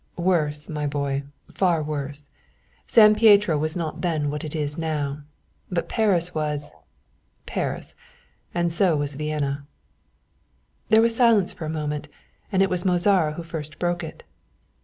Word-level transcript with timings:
"Worse, 0.17 0.67
my 0.67 0.85
dear 0.85 0.89
boy, 0.89 1.23
far 1.53 1.83
worse. 1.83 2.29
San 2.87 3.13
Pietro 3.13 3.55
was 3.55 3.77
not 3.77 4.01
then 4.01 4.31
what 4.31 4.43
it 4.43 4.55
is 4.55 4.75
now, 4.75 5.21
but 5.69 5.87
Paris 5.87 6.33
was 6.33 6.71
Paris 7.45 7.93
and 8.51 8.73
so 8.73 8.95
was 8.97 9.13
Vienna." 9.13 9.67
There 10.89 11.03
was 11.03 11.15
silence 11.15 11.53
for 11.53 11.65
a 11.65 11.69
moment, 11.69 12.07
and 12.51 12.63
it 12.63 12.69
was 12.71 12.83
Mozara 12.83 13.33
who 13.33 13.43
first 13.43 13.77
broke 13.77 14.03
it. 14.03 14.23